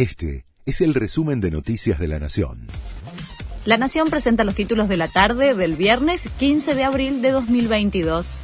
Este 0.00 0.46
es 0.64 0.80
el 0.80 0.94
resumen 0.94 1.42
de 1.42 1.50
Noticias 1.50 1.98
de 1.98 2.08
la 2.08 2.18
Nación. 2.18 2.68
La 3.66 3.76
Nación 3.76 4.08
presenta 4.08 4.44
los 4.44 4.54
títulos 4.54 4.88
de 4.88 4.96
la 4.96 5.08
tarde 5.08 5.54
del 5.54 5.76
viernes 5.76 6.30
15 6.38 6.74
de 6.74 6.84
abril 6.84 7.20
de 7.20 7.32
2022. 7.32 8.40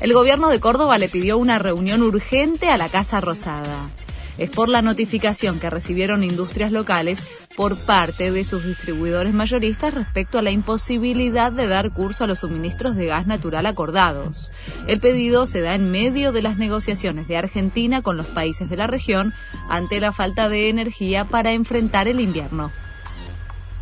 El 0.00 0.12
gobierno 0.12 0.50
de 0.50 0.60
Córdoba 0.60 0.98
le 0.98 1.08
pidió 1.08 1.38
una 1.38 1.58
reunión 1.58 2.02
urgente 2.02 2.68
a 2.68 2.76
la 2.76 2.90
Casa 2.90 3.22
Rosada 3.22 3.88
es 4.38 4.50
por 4.50 4.68
la 4.68 4.82
notificación 4.82 5.58
que 5.58 5.70
recibieron 5.70 6.22
industrias 6.22 6.72
locales 6.72 7.26
por 7.56 7.76
parte 7.76 8.30
de 8.30 8.44
sus 8.44 8.64
distribuidores 8.64 9.32
mayoristas 9.32 9.94
respecto 9.94 10.38
a 10.38 10.42
la 10.42 10.50
imposibilidad 10.50 11.52
de 11.52 11.66
dar 11.66 11.92
curso 11.92 12.24
a 12.24 12.26
los 12.26 12.40
suministros 12.40 12.96
de 12.96 13.06
gas 13.06 13.26
natural 13.26 13.66
acordados. 13.66 14.52
El 14.86 15.00
pedido 15.00 15.46
se 15.46 15.60
da 15.60 15.74
en 15.74 15.90
medio 15.90 16.32
de 16.32 16.42
las 16.42 16.58
negociaciones 16.58 17.28
de 17.28 17.36
Argentina 17.36 18.02
con 18.02 18.16
los 18.16 18.26
países 18.26 18.68
de 18.68 18.76
la 18.76 18.86
región 18.86 19.32
ante 19.70 20.00
la 20.00 20.12
falta 20.12 20.48
de 20.48 20.68
energía 20.68 21.24
para 21.24 21.52
enfrentar 21.52 22.08
el 22.08 22.20
invierno. 22.20 22.70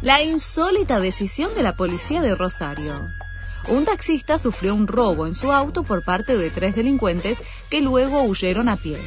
La 0.03 0.23
insólita 0.23 1.01
decisión 1.01 1.55
de 1.55 1.63
la 1.63 1.77
policía 1.77 2.21
de 2.21 2.35
Rosario 2.35 2.93
un 3.69 3.87
taxista 3.87 4.37
sufrió 4.37 4.75
un 4.75 4.87
robo 4.87 5.27
en 5.27 5.35
su 5.35 5.51
auto 5.51 5.85
por 5.85 6.05
parte 6.05 6.37
de 6.37 6.51
tres 6.51 6.77
delincuentes 6.77 7.43
que 7.71 7.81
luego 7.81 8.23
huyeron 8.23 8.69
a 8.69 8.77
pie. 8.77 8.99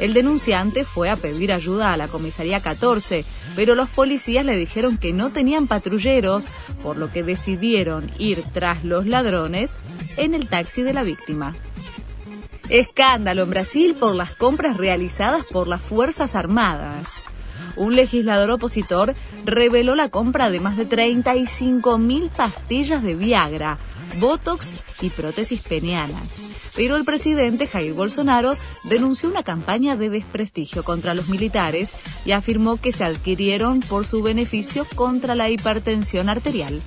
El 0.00 0.14
denunciante 0.14 0.84
fue 0.84 1.10
a 1.10 1.16
pedir 1.16 1.52
ayuda 1.52 1.92
a 1.92 1.96
la 1.98 2.08
comisaría 2.08 2.60
14, 2.60 3.26
pero 3.54 3.74
los 3.74 3.90
policías 3.90 4.46
le 4.46 4.56
dijeron 4.56 4.96
que 4.96 5.12
no 5.12 5.30
tenían 5.30 5.66
patrulleros, 5.66 6.48
por 6.82 6.96
lo 6.96 7.12
que 7.12 7.22
decidieron 7.22 8.10
ir 8.18 8.42
tras 8.54 8.82
los 8.82 9.04
ladrones 9.04 9.76
en 10.16 10.34
el 10.34 10.48
taxi 10.48 10.82
de 10.82 10.94
la 10.94 11.02
víctima. 11.02 11.54
Escándalo 12.70 13.42
en 13.42 13.50
Brasil 13.50 13.94
por 13.94 14.14
las 14.14 14.34
compras 14.34 14.78
realizadas 14.78 15.44
por 15.44 15.68
las 15.68 15.82
Fuerzas 15.82 16.34
Armadas 16.34 17.26
un 17.76 17.96
legislador 17.96 18.50
opositor 18.50 19.14
reveló 19.44 19.94
la 19.94 20.08
compra 20.08 20.50
de 20.50 20.60
más 20.60 20.76
de 20.76 20.88
35.000 20.88 22.28
pastillas 22.30 23.02
de 23.02 23.14
Viagra 23.14 23.78
Botox 24.18 24.72
y 25.00 25.10
prótesis 25.10 25.60
penianas. 25.60 26.42
Pero 26.74 26.96
el 26.96 27.04
presidente 27.04 27.66
Jair 27.66 27.92
Bolsonaro 27.92 28.56
denunció 28.84 29.28
una 29.28 29.42
campaña 29.42 29.96
de 29.96 30.10
desprestigio 30.10 30.82
contra 30.82 31.14
los 31.14 31.28
militares 31.28 31.94
y 32.24 32.32
afirmó 32.32 32.76
que 32.76 32.92
se 32.92 33.04
adquirieron 33.04 33.80
por 33.80 34.06
su 34.06 34.22
beneficio 34.22 34.86
contra 34.94 35.34
la 35.34 35.50
hipertensión 35.50 36.28
arterial. 36.28 36.80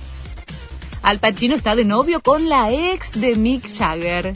Al 1.02 1.18
Pacino 1.18 1.54
está 1.54 1.76
de 1.76 1.84
novio 1.84 2.22
con 2.22 2.48
la 2.48 2.72
ex 2.72 3.12
de 3.20 3.36
Mick 3.36 3.68
Jagger. 3.70 4.34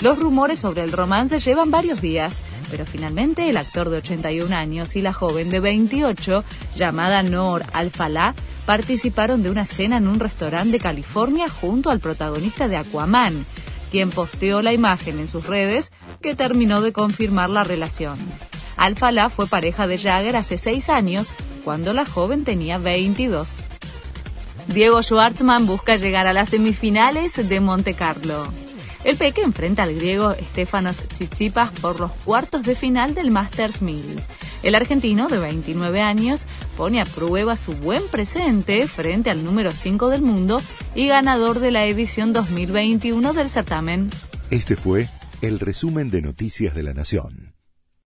Los 0.00 0.18
rumores 0.18 0.60
sobre 0.60 0.82
el 0.82 0.92
romance 0.92 1.40
llevan 1.40 1.70
varios 1.70 2.00
días, 2.00 2.42
pero 2.70 2.86
finalmente 2.86 3.48
el 3.48 3.56
actor 3.56 3.90
de 3.90 3.98
81 3.98 4.54
años 4.54 4.96
y 4.96 5.02
la 5.02 5.12
joven 5.12 5.50
de 5.50 5.60
28, 5.60 6.44
llamada 6.76 7.22
Nor 7.22 7.64
Al-Falá, 7.72 8.34
participaron 8.66 9.42
de 9.42 9.50
una 9.50 9.66
cena 9.66 9.98
en 9.98 10.08
un 10.08 10.20
restaurante 10.20 10.72
de 10.72 10.80
California 10.80 11.48
junto 11.48 11.90
al 11.90 12.00
protagonista 12.00 12.68
de 12.68 12.76
Aquaman, 12.76 13.44
quien 13.90 14.10
posteó 14.10 14.62
la 14.62 14.72
imagen 14.72 15.18
en 15.18 15.28
sus 15.28 15.46
redes 15.46 15.92
que 16.20 16.34
terminó 16.34 16.80
de 16.80 16.92
confirmar 16.92 17.50
la 17.50 17.64
relación. 17.64 18.18
Al-Falá 18.76 19.30
fue 19.30 19.46
pareja 19.46 19.86
de 19.86 19.98
Jagger 19.98 20.36
hace 20.36 20.58
seis 20.58 20.88
años, 20.88 21.28
cuando 21.64 21.92
la 21.92 22.04
joven 22.04 22.44
tenía 22.44 22.78
22. 22.78 23.60
Diego 24.68 25.02
Schwartzman 25.02 25.66
busca 25.66 25.96
llegar 25.96 26.26
a 26.26 26.32
las 26.32 26.48
semifinales 26.48 27.48
de 27.48 27.60
Monte 27.60 27.94
Carlo. 27.94 28.46
El 29.04 29.16
Peque 29.16 29.42
enfrenta 29.42 29.82
al 29.82 29.94
griego 29.94 30.32
Stefanos 30.32 30.96
Tsitsipas 30.96 31.70
por 31.70 32.00
los 32.00 32.10
cuartos 32.24 32.62
de 32.62 32.74
final 32.74 33.14
del 33.14 33.30
Masters 33.30 33.82
1000. 33.82 34.02
El 34.64 34.74
argentino, 34.74 35.28
de 35.28 35.38
29 35.38 36.00
años, 36.00 36.46
pone 36.74 36.98
a 36.98 37.04
prueba 37.04 37.54
su 37.54 37.74
buen 37.74 38.02
presente 38.10 38.86
frente 38.86 39.28
al 39.28 39.44
número 39.44 39.72
5 39.72 40.08
del 40.08 40.22
mundo 40.22 40.62
y 40.94 41.06
ganador 41.06 41.60
de 41.60 41.70
la 41.70 41.84
edición 41.84 42.32
2021 42.32 43.34
del 43.34 43.50
certamen. 43.50 44.08
Este 44.50 44.74
fue 44.76 45.06
el 45.42 45.60
resumen 45.60 46.10
de 46.10 46.22
Noticias 46.22 46.74
de 46.74 46.82
la 46.82 46.94
Nación. 46.94 47.53